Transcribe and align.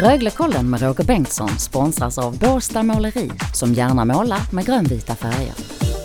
Röglekollen 0.00 0.70
med 0.70 0.82
Roger 0.82 1.04
Bengtsson 1.04 1.48
sponsras 1.48 2.18
av 2.18 2.38
Båstad 2.38 2.82
Måleri 2.82 3.30
som 3.52 3.72
gärna 3.72 4.04
målar 4.04 4.40
med 4.52 4.66
grönvita 4.66 5.14
färger. 5.14 5.54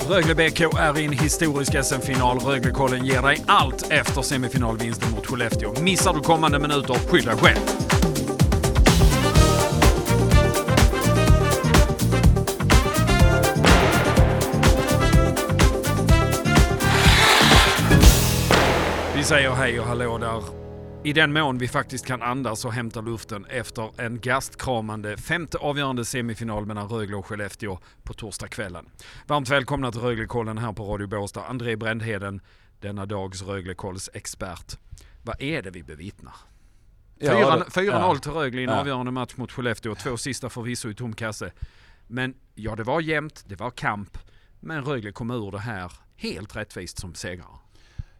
Rögle 0.09 0.35
BK 0.35 0.61
är 0.61 0.99
i 0.99 1.05
en 1.05 1.13
historisk 1.13 1.83
SM-final. 1.83 2.39
Röglekollen 2.39 3.05
ger 3.05 3.21
dig 3.21 3.43
allt 3.47 3.91
efter 3.91 4.21
semifinalvinsten 4.21 5.11
mot 5.11 5.25
Skellefteå. 5.25 5.81
Missar 5.81 6.13
du 6.13 6.19
kommande 6.19 6.59
minuter, 6.59 6.93
skyll 6.93 7.25
dig 7.25 7.35
själv. 7.35 7.59
Vi 19.15 19.23
säger 19.23 19.51
hej 19.51 19.79
och 19.79 19.85
hallå 19.85 20.17
där. 20.17 20.60
I 21.03 21.13
den 21.13 21.33
mån 21.33 21.57
vi 21.57 21.67
faktiskt 21.67 22.05
kan 22.05 22.21
andas 22.21 22.65
och 22.65 22.73
hämta 22.73 23.01
luften 23.01 23.45
efter 23.45 24.01
en 24.01 24.19
gastkramande 24.19 25.17
femte 25.17 25.57
avgörande 25.57 26.05
semifinal 26.05 26.65
mellan 26.65 26.89
Rögle 26.89 27.15
och 27.15 27.25
Skellefteå 27.25 27.79
på 28.03 28.13
torsdagskvällen. 28.13 28.89
Varmt 29.27 29.49
välkomna 29.49 29.91
till 29.91 30.01
Röglekollen 30.01 30.57
här 30.57 30.73
på 30.73 30.83
Radio 30.83 31.07
Båstad. 31.07 31.45
André 31.45 31.75
Brändheden, 31.75 32.41
denna 32.79 33.05
dags 33.05 33.41
Röglekolls 33.41 34.09
expert. 34.13 34.77
Vad 35.23 35.41
är 35.41 35.61
det 35.61 35.71
vi 35.71 35.83
bevittnar? 35.83 36.33
4-0 37.19 37.85
ja, 37.85 38.15
till 38.15 38.31
Rögle 38.31 38.61
i 38.61 38.63
en 38.63 38.69
ja. 38.69 38.79
avgörande 38.79 39.11
match 39.11 39.33
mot 39.35 39.51
Skellefteå. 39.51 39.95
Två 39.95 40.17
sista 40.17 40.49
förvisso 40.49 40.89
i 40.89 40.95
tom 40.95 41.13
kasse. 41.13 41.51
Men 42.07 42.33
ja, 42.55 42.75
det 42.75 42.83
var 42.83 43.01
jämnt, 43.01 43.43
det 43.47 43.55
var 43.55 43.71
kamp. 43.71 44.17
Men 44.59 44.83
Rögle 44.83 45.11
kom 45.11 45.31
ur 45.31 45.51
det 45.51 45.59
här 45.59 45.91
helt 46.15 46.55
rättvist 46.55 46.99
som 46.99 47.13
segrare. 47.13 47.57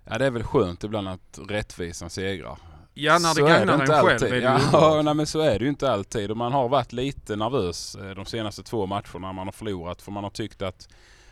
Ja 0.05 0.18
det 0.18 0.26
är 0.26 0.32
väl 0.32 0.43
skönt 0.43 0.84
ibland 0.84 1.07
att 1.07 1.40
rättvisan 1.49 2.09
segrar. 2.09 2.57
Ja 2.94 3.20
när 3.20 3.36
det 3.36 3.41
gagnar 3.41 3.73
en 3.73 4.05
själv 4.05 4.23
är 4.23 4.31
det 4.31 4.38
ja, 4.38 4.59
ja 4.73 5.02
nej, 5.02 5.13
men 5.13 5.27
så 5.27 5.40
är 5.40 5.60
det 5.60 5.65
ju 5.65 5.70
inte 5.70 5.91
alltid 5.91 6.32
och 6.32 6.38
man 6.38 6.54
har 6.54 6.70
varit 6.70 6.93
lite 6.93 7.35
nervös 7.35 7.96
eh, 7.96 8.10
de 8.15 8.26
senaste 8.26 8.63
två 8.63 8.85
matcherna 8.85 9.34
man 9.34 9.48
har 9.48 9.52
förlorat 9.52 10.02
för 10.02 10.12
man 10.12 10.24
har 10.24 10.32
tyckt 10.32 10.62
att 10.62 10.90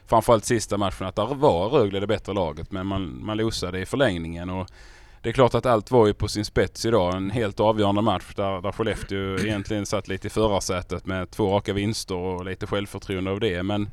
framförallt 0.07 0.45
sista 0.45 0.77
matchen 0.77 1.07
att 1.07 1.15
där 1.15 1.35
var 1.35 1.69
Rögle 1.69 1.99
det 1.99 2.07
bättre 2.07 2.33
laget 2.33 2.71
men 2.71 2.87
man, 2.87 3.25
man 3.25 3.37
losade 3.37 3.79
i 3.79 3.85
förlängningen 3.85 4.49
och 4.49 4.69
det 5.21 5.29
är 5.29 5.33
klart 5.33 5.55
att 5.55 5.65
allt 5.65 5.91
var 5.91 6.07
ju 6.07 6.13
på 6.13 6.27
sin 6.27 6.45
spets 6.45 6.85
idag. 6.85 7.15
En 7.15 7.29
helt 7.29 7.59
avgörande 7.59 8.01
match 8.01 8.33
där, 8.35 8.61
där 8.61 8.71
Skellefteå 8.71 9.39
egentligen 9.39 9.85
satt 9.85 10.07
lite 10.07 10.27
i 10.27 10.29
förarsätet 10.29 11.05
med 11.05 11.31
två 11.31 11.55
raka 11.55 11.73
vinster 11.73 12.15
och 12.15 12.45
lite 12.45 12.67
självförtroende 12.67 13.31
av 13.31 13.39
det. 13.39 13.63
Men 13.63 13.89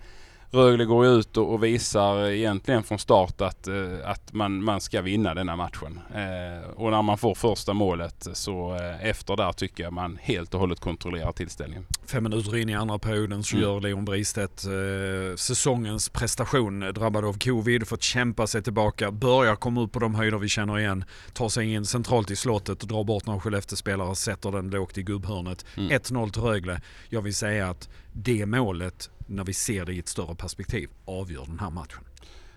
Rögle 0.56 0.84
går 0.84 1.06
ut 1.06 1.36
och, 1.36 1.64
visar 1.64 2.26
egentligen 2.26 2.82
från 2.82 2.98
start 2.98 3.40
att, 3.40 3.68
eh, 3.68 3.74
att 4.04 4.32
man, 4.32 4.64
man 4.64 4.80
ska 4.80 5.02
vinna 5.02 5.34
denna 5.34 5.56
matchen. 5.56 6.00
Eh, 6.14 6.70
och 6.70 6.90
när 6.90 7.02
man 7.02 7.18
får 7.18 7.34
första 7.34 7.72
målet 7.72 8.28
så 8.32 8.74
eh, 8.74 9.08
efter 9.08 9.36
där 9.36 9.52
tycker 9.52 9.84
jag 9.84 9.92
man 9.92 10.18
helt 10.22 10.54
och 10.54 10.60
hållet 10.60 10.80
kontrollerar 10.80 11.32
tillställningen. 11.32 11.86
Fem 12.06 12.22
minuter 12.22 12.56
in 12.56 12.68
i 12.68 12.74
andra 12.74 12.98
perioden 12.98 13.42
så 13.42 13.56
mm. 13.56 13.68
gör 13.68 13.80
Leon 13.80 14.04
Bristedt 14.04 14.64
eh, 14.64 15.36
säsongens 15.36 16.08
prestation. 16.08 16.80
Drabbad 16.80 17.24
av 17.24 17.38
covid, 17.38 17.88
fått 17.88 18.02
kämpa 18.02 18.46
sig 18.46 18.62
tillbaka, 18.62 19.10
börjar 19.10 19.56
komma 19.56 19.80
upp 19.80 19.92
på 19.92 19.98
de 19.98 20.14
höjder 20.14 20.38
vi 20.38 20.48
känner 20.48 20.78
igen. 20.78 21.04
Tar 21.32 21.48
sig 21.48 21.72
in 21.72 21.84
centralt 21.84 22.30
i 22.30 22.36
slottet, 22.36 22.80
drar 22.80 23.04
bort 23.04 23.26
några 23.26 23.40
Skellefteå-spelare 23.40 24.08
och 24.08 24.18
sätter 24.18 24.52
den 24.52 24.70
lågt 24.70 24.98
i 24.98 25.02
gubbhörnet. 25.02 25.64
Mm. 25.76 25.90
1-0 25.90 26.30
till 26.30 26.42
Rögle. 26.42 26.80
Jag 27.08 27.22
vill 27.22 27.34
säga 27.34 27.70
att 27.70 27.88
det 28.12 28.46
målet 28.46 29.10
när 29.26 29.44
vi 29.44 29.52
ser 29.52 29.84
det 29.84 29.92
i 29.92 29.98
ett 29.98 30.08
större 30.08 30.34
perspektiv, 30.34 30.88
avgör 31.04 31.44
den 31.46 31.58
här 31.58 31.70
matchen. 31.70 32.04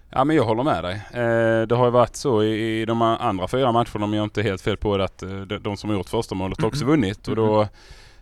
Ja 0.10 0.24
men 0.24 0.36
jag 0.36 0.44
håller 0.44 0.64
med 0.64 0.84
dig. 0.84 0.94
Eh, 0.94 1.68
det 1.68 1.76
har 1.76 1.86
ju 1.86 1.92
varit 1.92 2.16
så 2.16 2.44
i, 2.44 2.86
de 2.86 3.02
andra 3.02 3.48
fyra 3.48 3.72
matcherna, 3.72 4.06
om 4.06 4.14
jag 4.14 4.24
inte 4.24 4.42
helt 4.42 4.62
fel 4.62 4.78
på 4.78 4.98
det, 4.98 5.04
att 5.04 5.24
eh, 5.24 5.40
de, 5.40 5.78
som 5.78 5.90
har 5.90 5.98
gjort 5.98 6.10
första 6.10 6.36
målet 6.36 6.64
också 6.64 6.86
vunnit. 6.86 7.28
Och 7.28 7.36
då, 7.36 7.68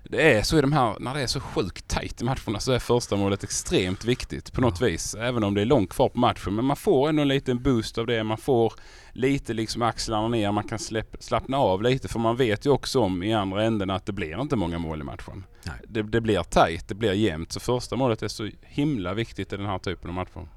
det 0.10 0.38
är 0.38 0.44
så 0.44 0.58
i 0.58 0.62
de 0.62 0.72
här, 0.72 0.96
när 1.00 1.14
det 1.14 1.22
är 1.22 1.28
så 1.28 1.40
sjukt 1.40 1.88
tajt 1.88 2.22
i 2.22 2.24
matcherna 2.24 2.60
så 2.60 2.72
är 2.72 2.80
första 2.80 3.16
målet 3.16 3.44
extremt 3.44 4.06
viktigt 4.06 4.54
på 4.54 4.62
något 4.62 4.82
vis. 4.82 5.16
Även 5.16 5.44
om 5.44 5.54
det 5.54 5.62
är 5.62 5.66
långt 5.66 5.90
kvar 5.90 6.10
på 6.10 6.20
matchen. 6.20 6.56
Men 6.56 6.66
man 6.66 6.78
får 6.78 7.10
ändå 7.10 7.22
en 7.22 7.28
liten 7.28 7.64
boost 7.64 7.98
av 7.98 8.08
det. 8.08 8.24
Man 8.24 8.38
får 8.38 8.74
lite 9.12 9.54
liksom 9.54 9.82
axlarna 9.82 10.28
ner. 10.28 10.52
Man 10.52 10.64
kan 10.64 10.80
släpp, 10.80 11.16
slappna 11.20 11.58
av 11.58 11.84
lite. 11.84 12.08
För 12.08 12.20
man 12.20 12.36
vet 12.36 12.66
ju 12.66 12.70
också 12.70 13.00
om 13.00 13.24
i 13.24 13.34
andra 13.34 13.64
änden 13.64 13.90
att 13.90 14.06
det 14.06 14.14
blir 14.14 14.42
inte 14.42 14.56
många 14.56 14.80
mål 14.80 15.02
i 15.02 15.04
matchen. 15.04 15.44
Det, 15.88 16.04
det, 16.04 16.22
blir 16.22 16.44
tajt, 16.44 16.88
det 16.88 16.96
blir 16.96 17.14
jämnt. 17.14 17.52
Så 17.52 17.60
första 17.60 17.96
målet 17.96 18.24
är 18.24 18.28
så 18.28 18.50
himla 18.62 19.14
viktigt 19.14 19.54
i 19.54 19.58
den 19.58 19.66
här 19.66 19.80
typen 19.80 20.10
av 20.10 20.16
matcher. 20.16 20.48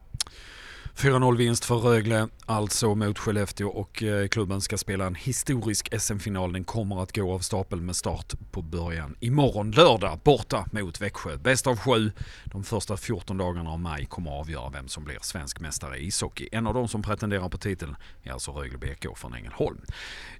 4-0 0.96 1.36
vinst 1.36 1.64
för 1.64 1.74
Rögle, 1.76 2.28
alltså 2.46 2.94
mot 2.94 3.18
Skellefteå 3.18 3.68
och 3.68 4.02
eh, 4.02 4.28
klubben 4.28 4.60
ska 4.60 4.78
spela 4.78 5.06
en 5.06 5.14
historisk 5.14 6.00
SM-final. 6.00 6.52
Den 6.52 6.64
kommer 6.64 7.02
att 7.02 7.16
gå 7.16 7.32
av 7.32 7.38
stapeln 7.38 7.86
med 7.86 7.96
start 7.96 8.34
på 8.50 8.62
början 8.62 9.16
imorgon 9.20 9.70
lördag 9.70 10.20
borta 10.24 10.64
mot 10.72 11.00
Växjö. 11.00 11.36
Bäst 11.36 11.66
av 11.66 11.76
sju. 11.76 12.12
De 12.44 12.64
första 12.64 12.96
14 12.96 13.38
dagarna 13.38 13.70
av 13.70 13.80
maj 13.80 14.06
kommer 14.06 14.30
att 14.30 14.40
avgöra 14.40 14.70
vem 14.70 14.88
som 14.88 15.04
blir 15.04 15.18
svensk 15.20 15.60
mästare 15.60 15.96
i 15.98 16.06
ishockey. 16.06 16.48
En 16.52 16.66
av 16.66 16.74
de 16.74 16.88
som 16.88 17.02
pretenderar 17.02 17.48
på 17.48 17.58
titeln 17.58 17.96
är 18.22 18.32
alltså 18.32 18.52
Rögle 18.52 18.78
BK 18.78 19.18
från 19.18 19.34
Ängelholm. 19.34 19.80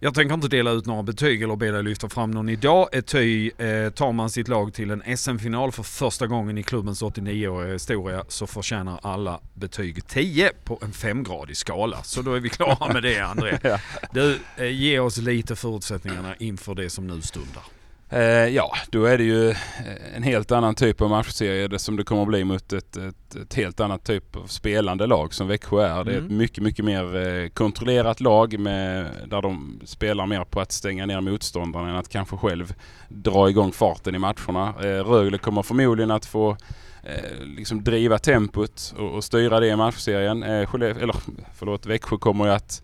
Jag 0.00 0.14
tänker 0.14 0.34
inte 0.34 0.48
dela 0.48 0.70
ut 0.70 0.86
några 0.86 1.02
betyg 1.02 1.42
eller 1.42 1.56
be 1.56 1.70
dig 1.70 1.82
lyfta 1.82 2.08
fram 2.08 2.30
någon 2.30 2.48
idag. 2.48 2.88
Eh, 2.92 3.00
ty 3.00 3.50
eh, 3.58 3.90
tar 3.90 4.12
man 4.12 4.30
sitt 4.30 4.48
lag 4.48 4.74
till 4.74 4.90
en 4.90 5.16
SM-final 5.16 5.72
för 5.72 5.82
första 5.82 6.26
gången 6.26 6.58
i 6.58 6.62
klubbens 6.62 7.02
89-åriga 7.02 7.72
historia 7.72 8.24
så 8.28 8.46
förtjänar 8.46 9.00
alla 9.02 9.40
betyg 9.54 10.06
10 10.06 10.39
på 10.64 10.78
en 10.82 10.92
femgradig 10.92 11.56
skala. 11.56 12.02
Så 12.02 12.22
då 12.22 12.34
är 12.34 12.40
vi 12.40 12.48
klara 12.48 12.92
med 12.92 13.02
det 13.02 13.20
André. 13.20 13.58
ja. 13.62 13.78
Du, 14.12 14.38
eh, 14.56 14.66
ge 14.66 14.98
oss 14.98 15.16
lite 15.16 15.56
förutsättningarna 15.56 16.34
inför 16.38 16.74
det 16.74 16.90
som 16.90 17.06
nu 17.06 17.20
stundar. 17.20 17.62
Eh, 18.12 18.48
ja, 18.48 18.72
då 18.90 19.04
är 19.04 19.18
det 19.18 19.24
ju 19.24 19.50
eh, 19.50 19.56
en 20.16 20.22
helt 20.22 20.52
annan 20.52 20.74
typ 20.74 21.00
av 21.00 21.10
matchserie 21.10 21.78
som 21.78 21.96
det 21.96 22.04
kommer 22.04 22.22
att 22.22 22.28
bli 22.28 22.44
mot 22.44 22.72
ett, 22.72 22.96
ett, 22.96 23.36
ett 23.36 23.54
helt 23.54 23.80
annat 23.80 24.04
typ 24.04 24.36
av 24.36 24.46
spelande 24.46 25.06
lag 25.06 25.34
som 25.34 25.48
Växjö 25.48 25.86
är. 25.86 26.04
Det 26.04 26.12
är 26.12 26.18
mm. 26.18 26.24
ett 26.24 26.32
mycket, 26.32 26.64
mycket 26.64 26.84
mer 26.84 27.48
kontrollerat 27.48 28.20
lag 28.20 28.58
med, 28.58 29.06
där 29.26 29.42
de 29.42 29.80
spelar 29.84 30.26
mer 30.26 30.44
på 30.44 30.60
att 30.60 30.72
stänga 30.72 31.06
ner 31.06 31.20
motståndarna 31.20 31.90
än 31.90 31.96
att 31.96 32.08
kanske 32.08 32.36
själv 32.36 32.74
dra 33.08 33.50
igång 33.50 33.72
farten 33.72 34.14
i 34.14 34.18
matcherna. 34.18 34.74
Eh, 34.82 35.04
Rögle 35.04 35.38
kommer 35.38 35.62
förmodligen 35.62 36.10
att 36.10 36.26
få 36.26 36.56
eh, 37.02 37.44
liksom 37.56 37.84
driva 37.84 38.18
tempot 38.18 38.94
och, 38.98 39.14
och 39.14 39.24
styra 39.24 39.60
det 39.60 39.66
i 39.66 39.76
matchserien. 39.76 40.42
Eh, 40.42 40.74
eller 40.74 41.16
förlåt, 41.54 41.86
Växjö 41.86 42.16
kommer 42.16 42.44
ju 42.46 42.52
att 42.52 42.82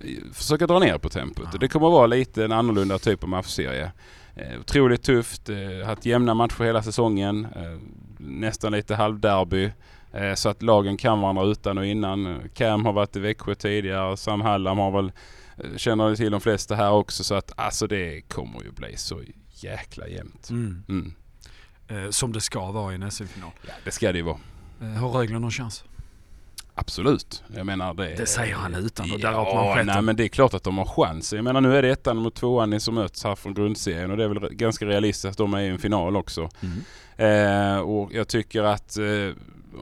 eh, 0.00 0.32
försöka 0.32 0.66
dra 0.66 0.78
ner 0.78 0.98
på 0.98 1.08
tempot. 1.08 1.48
Ja. 1.52 1.58
Det 1.58 1.68
kommer 1.68 1.86
att 1.86 1.92
vara 1.92 2.06
lite 2.06 2.44
en 2.44 2.52
annorlunda 2.52 2.98
typ 2.98 3.22
av 3.22 3.28
matchserie. 3.28 3.92
Eh, 4.36 4.60
otroligt 4.60 5.02
tufft, 5.02 5.48
eh, 5.48 5.86
haft 5.86 6.06
jämna 6.06 6.34
matcher 6.34 6.64
hela 6.64 6.82
säsongen. 6.82 7.46
Eh, 7.56 7.78
nästan 8.18 8.72
lite 8.72 8.94
halvderby. 8.94 9.70
Eh, 10.12 10.34
så 10.34 10.48
att 10.48 10.62
lagen 10.62 10.96
kan 10.96 11.20
varandra 11.20 11.44
utan 11.44 11.78
och 11.78 11.86
innan. 11.86 12.40
Cam 12.54 12.84
har 12.84 12.92
varit 12.92 13.16
i 13.16 13.20
Växjö 13.20 13.54
tidigare. 13.54 14.16
Sam 14.16 14.40
Hallam 14.40 14.78
har 14.78 14.90
väl, 14.90 15.12
känner 15.76 16.16
till 16.16 16.32
de 16.32 16.40
flesta 16.40 16.74
här 16.74 16.90
också. 16.90 17.24
Så 17.24 17.34
att 17.34 17.52
alltså 17.56 17.86
det 17.86 18.20
kommer 18.20 18.62
ju 18.62 18.70
bli 18.70 18.96
så 18.96 19.20
jäkla 19.50 20.08
jämnt. 20.08 20.50
Mm. 20.50 20.84
Mm. 20.88 21.14
Eh, 21.88 22.10
som 22.10 22.32
det 22.32 22.40
ska 22.40 22.70
vara 22.70 22.92
i 22.92 22.94
en 22.94 23.10
SM-final. 23.10 23.50
Ja, 23.66 23.72
det 23.84 23.90
ska 23.90 24.12
det 24.12 24.18
ju 24.18 24.24
vara. 24.24 24.38
Eh, 24.80 24.86
har 24.86 25.08
Rögle 25.08 25.38
någon 25.38 25.50
chans? 25.50 25.84
Absolut. 26.74 27.42
Jag 27.54 27.66
menar 27.66 27.94
det... 27.94 28.14
Det 28.14 28.26
säger 28.26 28.54
han 28.54 28.74
utan 28.74 29.12
och 29.12 29.20
ja, 29.20 29.82
nej 29.84 30.02
men 30.02 30.16
det 30.16 30.24
är 30.24 30.28
klart 30.28 30.54
att 30.54 30.62
de 30.62 30.78
har 30.78 30.84
chans. 30.84 31.32
Jag 31.32 31.44
menar 31.44 31.60
nu 31.60 31.76
är 31.76 31.82
det 31.82 31.90
ettan 31.90 32.16
mot 32.16 32.34
tvåan 32.34 32.80
som 32.80 32.94
möts 32.94 33.24
här 33.24 33.34
från 33.34 33.54
grundserien 33.54 34.10
och 34.10 34.16
det 34.16 34.24
är 34.24 34.28
väl 34.28 34.54
ganska 34.54 34.86
realistiskt 34.86 35.30
att 35.30 35.36
de 35.36 35.54
är 35.54 35.60
i 35.60 35.68
en 35.68 35.78
final 35.78 36.16
också. 36.16 36.48
Mm. 36.60 37.76
Eh, 37.76 37.78
och 37.78 38.12
jag 38.12 38.28
tycker 38.28 38.62
att 38.62 38.98
eh, 38.98 39.36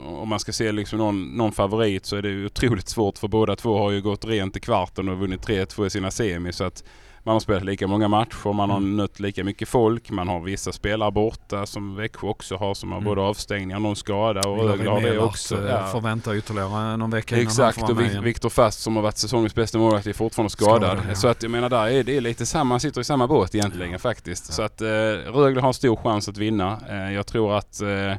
om 0.04 0.28
man 0.28 0.38
ska 0.38 0.52
se 0.52 0.72
liksom 0.72 0.98
någon, 0.98 1.36
någon 1.36 1.52
favorit 1.52 2.06
så 2.06 2.16
är 2.16 2.22
det 2.22 2.46
otroligt 2.46 2.88
svårt 2.88 3.18
för 3.18 3.28
båda 3.28 3.56
två 3.56 3.78
har 3.78 3.90
ju 3.90 4.02
gått 4.02 4.24
rent 4.24 4.56
i 4.56 4.60
kvarten 4.60 5.08
och 5.08 5.18
vunnit 5.18 5.46
3-2 5.46 5.86
i 5.86 5.90
sina 5.90 6.10
semi 6.10 6.52
så 6.52 6.64
att 6.64 6.84
man 7.24 7.32
har 7.32 7.40
spelat 7.40 7.64
lika 7.64 7.86
många 7.86 8.08
matcher, 8.08 8.52
man 8.52 8.70
har 8.70 8.76
mm. 8.76 8.96
nött 8.96 9.20
lika 9.20 9.44
mycket 9.44 9.68
folk, 9.68 10.10
man 10.10 10.28
har 10.28 10.40
vissa 10.40 10.72
spelare 10.72 11.10
borta 11.10 11.66
som 11.66 11.96
Växjö 11.96 12.28
också 12.28 12.56
har 12.56 12.74
som 12.74 12.92
har 12.92 12.98
mm. 12.98 13.04
både 13.04 13.20
avstängningar 13.20 13.76
och 13.76 13.82
någon 13.82 13.96
skada 13.96 14.48
och 14.48 14.58
Rögle 14.58 14.90
har 14.90 15.00
det 15.00 15.18
också. 15.18 15.68
Ja. 15.68 15.86
Får 15.86 16.00
vänta 16.00 16.36
ytterligare 16.36 16.96
någon 16.96 17.10
vecka 17.10 17.36
Exakt 17.36 17.78
innan 17.78 17.96
får 17.96 18.18
och 18.18 18.26
Viktor 18.26 18.48
Fast 18.48 18.80
som 18.80 18.96
har 18.96 19.02
varit 19.02 19.18
säsongens 19.18 19.54
bästa 19.54 19.78
målvakt 19.78 20.06
är 20.06 20.12
fortfarande 20.12 20.50
skadad. 20.50 20.82
skadad 20.82 21.04
ja. 21.08 21.14
Så 21.14 21.28
att 21.28 21.42
jag 21.42 21.50
menar 21.50 21.68
där 21.68 21.88
är 21.88 22.04
det 22.04 22.20
lite 22.20 22.46
samma, 22.46 22.78
sitter 22.78 23.00
i 23.00 23.04
samma 23.04 23.26
båt 23.26 23.54
egentligen 23.54 23.92
ja. 23.92 23.98
faktiskt. 23.98 24.52
Så 24.52 24.62
att 24.62 24.80
eh, 24.80 24.86
Rögle 24.86 25.60
har 25.60 25.72
stor 25.72 25.96
chans 25.96 26.28
att 26.28 26.36
vinna. 26.36 26.80
Eh, 26.88 27.12
jag 27.12 27.26
tror 27.26 27.58
att 27.58 27.80
eh, 27.80 28.14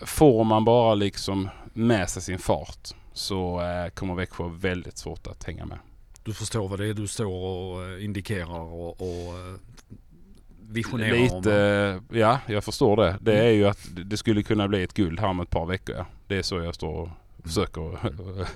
får 0.00 0.44
man 0.44 0.64
bara 0.64 0.94
liksom 0.94 1.48
med 1.72 2.10
sig 2.10 2.22
sin 2.22 2.38
fart 2.38 2.88
så 3.12 3.60
eh, 3.60 3.90
kommer 3.90 4.14
Växjö 4.14 4.44
väldigt 4.48 4.98
svårt 4.98 5.26
att 5.26 5.44
hänga 5.44 5.66
med 5.66 5.78
du 6.24 6.34
förstår 6.34 6.68
vad 6.68 6.78
det 6.78 6.86
är 6.86 6.94
du 6.94 7.06
står 7.06 7.34
och 7.34 7.84
eh, 7.84 8.04
indikerar 8.04 8.60
och, 8.60 9.00
och 9.00 9.38
eh, 9.38 9.54
visionerar 10.60 11.16
Lite, 11.16 11.94
om? 11.96 12.18
Ja, 12.18 12.40
jag 12.46 12.64
förstår 12.64 12.96
det. 12.96 13.18
Det 13.20 13.32
mm. 13.32 13.46
är 13.46 13.50
ju 13.50 13.64
att 13.64 13.88
det 14.04 14.16
skulle 14.16 14.42
kunna 14.42 14.68
bli 14.68 14.82
ett 14.82 14.94
guld 14.94 15.20
här 15.20 15.28
om 15.28 15.40
ett 15.40 15.50
par 15.50 15.66
veckor. 15.66 16.04
Det 16.26 16.36
är 16.36 16.42
så 16.42 16.58
jag 16.58 16.74
står 16.74 17.00
och 17.00 17.08
försöker... 17.44 17.98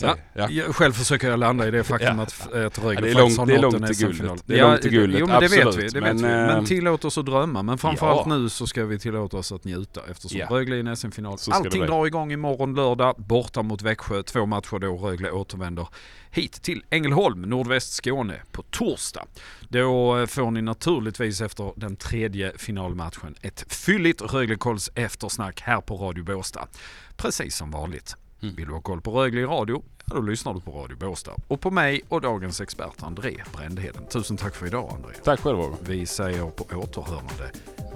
ja. 0.00 0.16
Ja. 0.32 0.72
Själv 0.72 0.92
försöker 0.92 1.30
jag 1.30 1.38
landa 1.38 1.68
i 1.68 1.70
det 1.70 1.84
faktum 1.84 2.18
ja. 2.18 2.22
att, 2.22 2.52
att 2.52 2.84
Rögle 2.84 3.08
ja, 3.08 3.18
faktiskt 3.18 3.38
har 3.38 3.46
nått 3.46 3.74
en 3.74 3.94
SM-final. 3.94 4.38
Det 4.46 4.58
är 4.58 4.62
långt 4.62 4.82
till 4.82 4.90
guldet, 4.90 5.20
jo, 5.20 5.26
men 5.26 5.40
det 5.40 5.48
vet 5.48 5.76
vi. 5.76 5.88
Det 5.88 6.00
men, 6.00 6.16
vet 6.16 6.24
vi. 6.24 6.28
men 6.28 6.58
eh, 6.58 6.64
tillåt 6.64 7.04
oss 7.04 7.18
att 7.18 7.26
drömma. 7.26 7.62
Men 7.62 7.78
framförallt 7.78 8.26
nu 8.26 8.48
så 8.48 8.66
ska 8.66 8.84
vi 8.84 8.98
tillåta 8.98 9.36
oss 9.36 9.52
att 9.52 9.64
njuta 9.64 10.00
eftersom 10.10 10.38
ja. 10.38 10.46
Rögle 10.50 10.76
är 10.76 10.80
en 10.80 10.96
SM-final. 10.96 11.38
Allting 11.50 11.86
drar 11.86 12.06
igång 12.06 12.32
imorgon 12.32 12.74
lördag 12.74 13.14
borta 13.18 13.62
mot 13.62 13.82
Växjö. 13.82 14.22
Två 14.22 14.46
matcher 14.46 14.78
då 14.78 14.96
Rögle 14.96 15.30
återvänder 15.30 15.88
hit 16.30 16.62
till 16.62 16.84
Ängelholm, 16.90 17.42
nordväst 17.42 17.92
Skåne, 17.92 18.40
på 18.52 18.62
torsdag. 18.62 19.24
Då 19.72 20.26
får 20.26 20.50
ni 20.50 20.62
naturligtvis 20.62 21.40
efter 21.40 21.72
den 21.76 21.96
tredje 21.96 22.52
finalmatchen 22.58 23.34
ett 23.42 23.72
fylligt 23.72 24.22
Röglekolls 24.22 24.90
eftersnack 24.94 25.60
här 25.60 25.80
på 25.80 25.96
Radio 25.96 26.24
Båstad. 26.24 26.68
Precis 27.16 27.56
som 27.56 27.70
vanligt. 27.70 28.16
Mm. 28.42 28.54
Vill 28.54 28.66
du 28.66 28.72
ha 28.72 28.80
koll 28.80 29.00
på 29.00 29.10
Rögle 29.10 29.40
i 29.40 29.44
radio? 29.44 29.82
Ja, 30.04 30.14
då 30.14 30.20
lyssnar 30.20 30.54
du 30.54 30.60
på 30.60 30.70
Radio 30.70 30.96
Båstad. 30.96 31.34
Och 31.48 31.60
på 31.60 31.70
mig 31.70 32.02
och 32.08 32.20
dagens 32.20 32.60
expert 32.60 33.02
André 33.02 33.36
Brändheden. 33.56 34.06
Tusen 34.06 34.36
tack 34.36 34.54
för 34.54 34.66
idag 34.66 34.92
André. 34.94 35.14
Tack 35.24 35.40
själv 35.40 35.58
Roger. 35.58 35.76
Vi 35.80 36.06
säger 36.06 36.50
på 36.50 36.64
återhörande. 36.76 37.50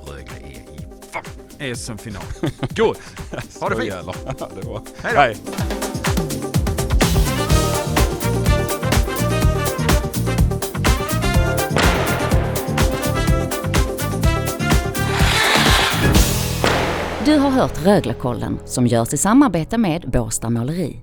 Rögle 0.07 0.37
är 1.61 1.71
i 1.71 1.75
SM-final. 1.77 2.23
Gott! 2.77 3.01
Ha 3.61 3.69
det 3.69 3.77
fint! 3.77 3.95
Hej 4.43 4.63
då! 4.63 4.85
Hej. 5.03 5.37
Du 17.27 17.39
har 17.39 17.51
hört 17.51 17.87
Röglekollen 17.87 18.59
som 18.65 18.87
görs 18.87 19.15
i 19.15 19.17
samarbete 19.17 19.79
med 19.79 20.11
Båstad 20.13 20.51
Måleri 20.51 21.03